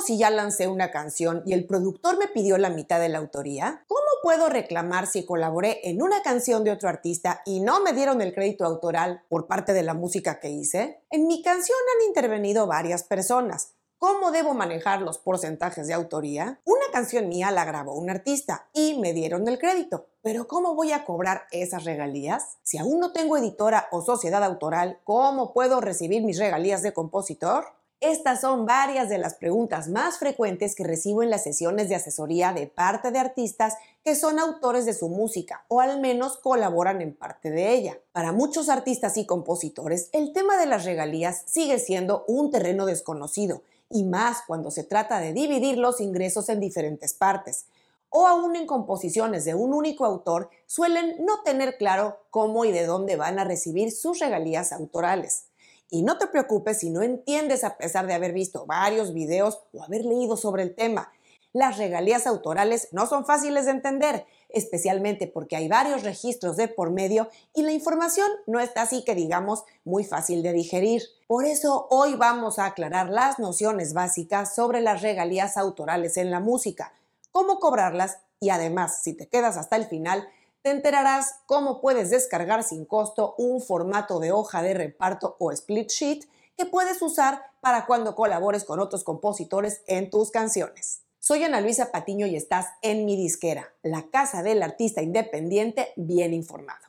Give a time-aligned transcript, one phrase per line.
[0.00, 3.84] si ya lancé una canción y el productor me pidió la mitad de la autoría?
[3.86, 8.20] ¿Cómo puedo reclamar si colaboré en una canción de otro artista y no me dieron
[8.20, 11.02] el crédito autoral por parte de la música que hice?
[11.10, 13.74] En mi canción han intervenido varias personas.
[13.98, 16.60] ¿Cómo debo manejar los porcentajes de autoría?
[16.64, 20.08] Una canción mía la grabó un artista y me dieron el crédito.
[20.20, 22.58] Pero ¿cómo voy a cobrar esas regalías?
[22.62, 27.75] Si aún no tengo editora o sociedad autoral, ¿cómo puedo recibir mis regalías de compositor?
[28.00, 32.52] Estas son varias de las preguntas más frecuentes que recibo en las sesiones de asesoría
[32.52, 37.14] de parte de artistas que son autores de su música o al menos colaboran en
[37.14, 37.98] parte de ella.
[38.12, 43.62] Para muchos artistas y compositores, el tema de las regalías sigue siendo un terreno desconocido
[43.88, 47.64] y más cuando se trata de dividir los ingresos en diferentes partes.
[48.10, 52.84] O aún en composiciones de un único autor suelen no tener claro cómo y de
[52.84, 55.46] dónde van a recibir sus regalías autorales.
[55.90, 59.82] Y no te preocupes si no entiendes a pesar de haber visto varios videos o
[59.84, 61.12] haber leído sobre el tema.
[61.52, 66.90] Las regalías autorales no son fáciles de entender, especialmente porque hay varios registros de por
[66.90, 71.02] medio y la información no está así que digamos muy fácil de digerir.
[71.26, 76.40] Por eso hoy vamos a aclarar las nociones básicas sobre las regalías autorales en la
[76.40, 76.92] música,
[77.32, 80.28] cómo cobrarlas y además, si te quedas hasta el final,
[80.66, 85.88] te enterarás cómo puedes descargar sin costo un formato de hoja de reparto o split
[85.88, 86.24] sheet
[86.56, 91.02] que puedes usar para cuando colabores con otros compositores en tus canciones.
[91.20, 96.34] Soy Ana Luisa Patiño y estás en mi disquera, la casa del artista independiente bien
[96.34, 96.84] informado.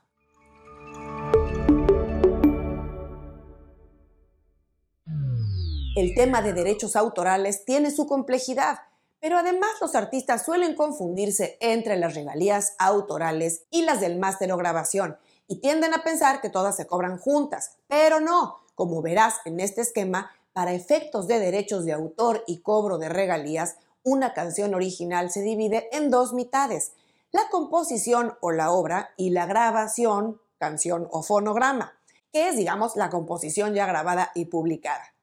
[5.96, 8.80] El tema de derechos autorales tiene su complejidad
[9.28, 14.56] pero además los artistas suelen confundirse entre las regalías autorales y las del máster o
[14.56, 15.18] grabación
[15.50, 19.82] y tienden a pensar que todas se cobran juntas, pero no, como verás en este
[19.82, 25.42] esquema, para efectos de derechos de autor y cobro de regalías, una canción original se
[25.42, 26.94] divide en dos mitades,
[27.34, 32.00] la composición o la obra y la grabación, canción o fonograma,
[32.32, 35.17] que es, digamos, la composición ya grabada y publicada.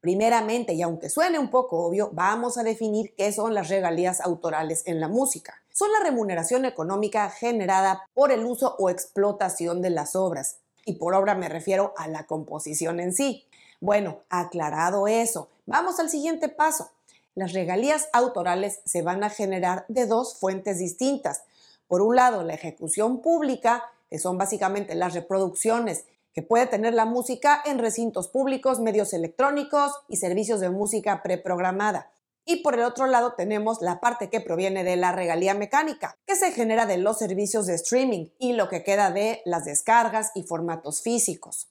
[0.00, 4.82] Primeramente, y aunque suene un poco obvio, vamos a definir qué son las regalías autorales
[4.86, 5.62] en la música.
[5.72, 10.56] Son la remuneración económica generada por el uso o explotación de las obras.
[10.86, 13.46] Y por obra me refiero a la composición en sí.
[13.80, 16.90] Bueno, aclarado eso, vamos al siguiente paso.
[17.34, 21.42] Las regalías autorales se van a generar de dos fuentes distintas.
[21.88, 26.04] Por un lado, la ejecución pública, que son básicamente las reproducciones
[26.42, 32.10] puede tener la música en recintos públicos, medios electrónicos y servicios de música preprogramada.
[32.44, 36.36] Y por el otro lado tenemos la parte que proviene de la regalía mecánica, que
[36.36, 40.42] se genera de los servicios de streaming y lo que queda de las descargas y
[40.42, 41.68] formatos físicos.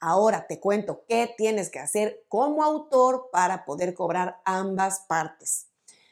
[0.00, 5.66] Ahora te cuento qué tienes que hacer como autor para poder cobrar ambas partes.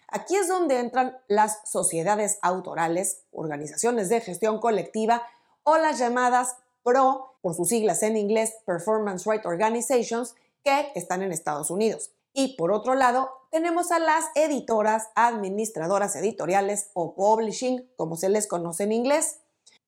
[0.08, 5.22] Aquí es donde entran las sociedades autorales, organizaciones de gestión colectiva
[5.64, 10.34] o las llamadas PRO por sus siglas en inglés Performance Right Organizations,
[10.65, 12.10] que están en Estados Unidos.
[12.32, 18.47] Y por otro lado, tenemos a las editoras, administradoras editoriales o publishing, como se les
[18.47, 19.41] conoce en inglés.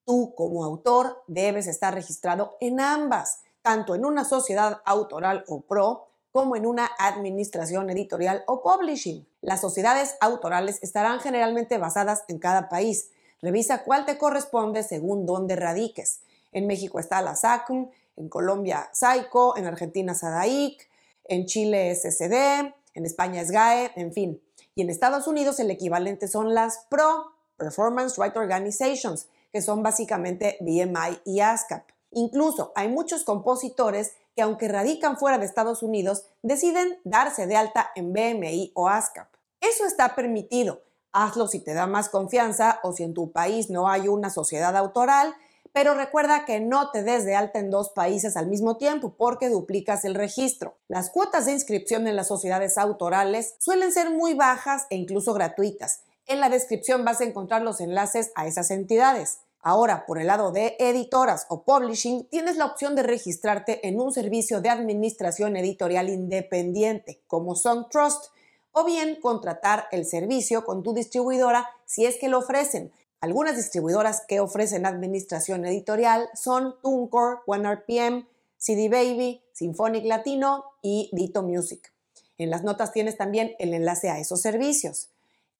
[0.05, 6.07] Tú como autor debes estar registrado en ambas, tanto en una sociedad autoral o pro
[6.31, 9.25] como en una administración editorial o publishing.
[9.41, 13.09] Las sociedades autorales estarán generalmente basadas en cada país.
[13.41, 16.19] Revisa cuál te corresponde según dónde radiques.
[16.55, 20.89] En México está la SACM, en Colombia SAICO, en Argentina SADAIC,
[21.25, 23.51] en Chile SSD, en España es
[23.97, 24.41] en fin.
[24.73, 30.57] Y en Estados Unidos el equivalente son las PRO, Performance Right Organizations, que son básicamente
[30.61, 31.89] BMI y ASCAP.
[32.11, 37.91] Incluso hay muchos compositores que aunque radican fuera de Estados Unidos, deciden darse de alta
[37.95, 39.27] en BMI o ASCAP.
[39.59, 40.83] Eso está permitido.
[41.11, 44.77] Hazlo si te da más confianza o si en tu país no hay una sociedad
[44.77, 45.35] autoral
[45.75, 49.49] pero recuerda que no te des de alta en dos países al mismo tiempo porque
[49.49, 50.77] duplicas el registro.
[50.87, 56.03] Las cuotas de inscripción en las sociedades autorales suelen ser muy bajas e incluso gratuitas.
[56.27, 59.39] En la descripción vas a encontrar los enlaces a esas entidades.
[59.59, 64.13] Ahora, por el lado de editoras o publishing, tienes la opción de registrarte en un
[64.13, 68.27] servicio de administración editorial independiente como SongTrust
[68.71, 72.93] o bien contratar el servicio con tu distribuidora si es que lo ofrecen.
[73.25, 81.41] Algunas distribuidoras que ofrecen administración editorial son TuneCore, OneRPM, CD Baby, Symphonic Latino y Dito
[81.41, 81.91] Music.
[82.37, 85.09] En las notas tienes también el enlace a esos servicios.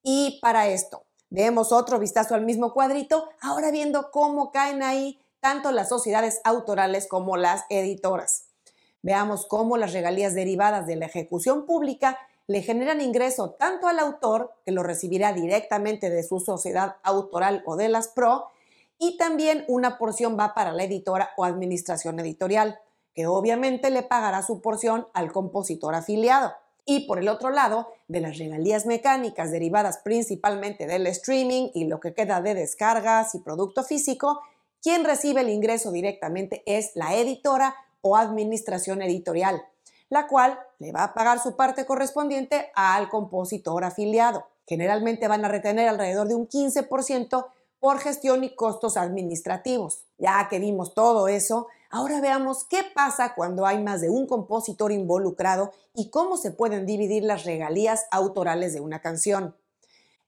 [0.03, 5.71] Y para esto, demos otro vistazo al mismo cuadrito, ahora viendo cómo caen ahí tanto
[5.71, 8.43] las sociedades autorales como las editoras.
[9.01, 14.53] Veamos cómo las regalías derivadas de la ejecución pública le generan ingreso tanto al autor,
[14.63, 18.49] que lo recibirá directamente de su sociedad autoral o de las PRO,
[18.97, 22.79] y también una porción va para la editora o administración editorial,
[23.13, 26.53] que obviamente le pagará su porción al compositor afiliado.
[26.85, 31.99] Y por el otro lado, de las regalías mecánicas derivadas principalmente del streaming y lo
[31.99, 34.39] que queda de descargas y producto físico,
[34.81, 39.63] quien recibe el ingreso directamente es la editora o administración editorial,
[40.09, 44.47] la cual le va a pagar su parte correspondiente al compositor afiliado.
[44.67, 47.45] Generalmente van a retener alrededor de un 15%
[47.79, 50.05] por gestión y costos administrativos.
[50.17, 54.91] Ya que vimos todo eso, ahora veamos qué pasa cuando hay más de un compositor
[54.91, 59.55] involucrado y cómo se pueden dividir las regalías autorales de una canción.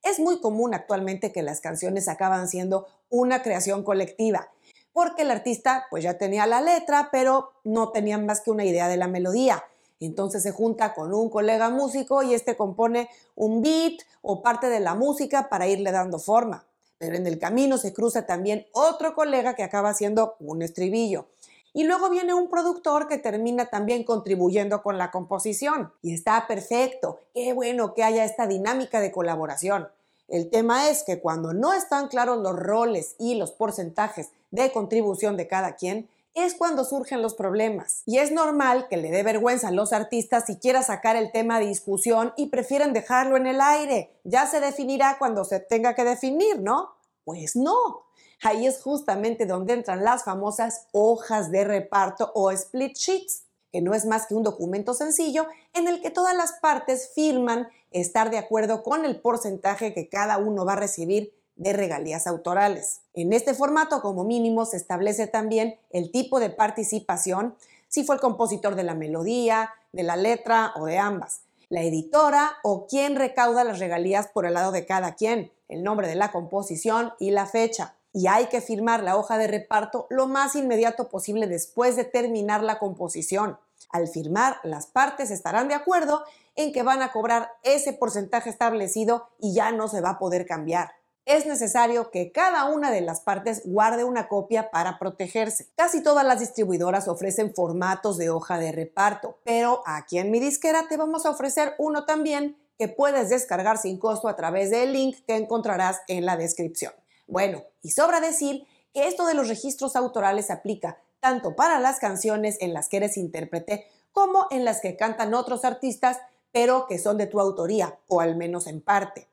[0.03, 4.49] Es muy común actualmente que las canciones acaban siendo una creación colectiva,
[4.97, 8.87] porque el artista pues ya tenía la letra, pero no tenía más que una idea
[8.87, 9.63] de la melodía.
[9.99, 14.79] Entonces se junta con un colega músico y este compone un beat o parte de
[14.79, 16.65] la música para irle dando forma.
[16.97, 21.27] Pero en el camino se cruza también otro colega que acaba haciendo un estribillo.
[21.73, 25.93] Y luego viene un productor que termina también contribuyendo con la composición.
[26.01, 27.19] Y está perfecto.
[27.35, 29.89] Qué bueno que haya esta dinámica de colaboración.
[30.27, 35.37] El tema es que cuando no están claros los roles y los porcentajes de contribución
[35.37, 38.03] de cada quien, es cuando surgen los problemas.
[38.05, 41.59] Y es normal que le dé vergüenza a los artistas si quiera sacar el tema
[41.59, 44.11] de discusión y prefieren dejarlo en el aire.
[44.23, 46.91] Ya se definirá cuando se tenga que definir, ¿no?
[47.23, 48.03] Pues no.
[48.43, 53.43] Ahí es justamente donde entran las famosas hojas de reparto o split sheets,
[53.81, 58.29] no es más que un documento sencillo en el que todas las partes firman estar
[58.29, 63.01] de acuerdo con el porcentaje que cada uno va a recibir de regalías autorales.
[63.13, 67.55] En este formato, como mínimo, se establece también el tipo de participación,
[67.87, 72.57] si fue el compositor de la melodía, de la letra o de ambas, la editora
[72.63, 76.31] o quien recauda las regalías por el lado de cada quien, el nombre de la
[76.31, 77.95] composición y la fecha.
[78.13, 82.63] Y hay que firmar la hoja de reparto lo más inmediato posible después de terminar
[82.63, 83.57] la composición.
[83.89, 86.23] Al firmar, las partes estarán de acuerdo
[86.55, 90.45] en que van a cobrar ese porcentaje establecido y ya no se va a poder
[90.45, 90.91] cambiar
[91.27, 95.67] es necesario que cada una de las partes guarde una copia para protegerse.
[95.75, 100.87] Casi todas las distribuidoras ofrecen formatos de hoja de reparto, pero aquí en mi disquera
[100.87, 105.17] te vamos a ofrecer uno también que puedes descargar sin costo a través del link
[105.27, 106.93] que encontrarás en la descripción.
[107.27, 110.97] Bueno, y sobra decir que esto de los registros autorales aplica
[111.27, 115.65] tanto para las canciones en las que eres intérprete como en las que cantan otros
[115.65, 116.19] artistas,
[116.53, 119.27] pero que son de tu autoría, o al menos en parte.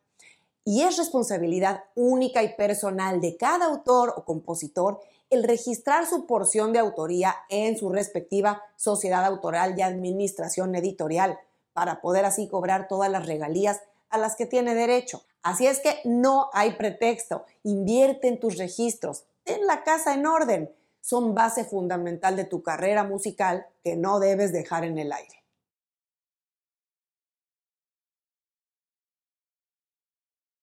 [0.64, 4.98] Y es responsabilidad única y personal de cada autor o compositor
[5.30, 11.38] el registrar su porción de autoría en su respectiva sociedad autoral y administración editorial
[11.74, 15.22] para poder así cobrar todas las regalías a las que tiene derecho.
[15.44, 20.74] Así es que no hay pretexto, invierte en tus registros, ten la casa en orden,
[21.04, 25.43] son base fundamental de tu carrera musical que no debes dejar en el aire.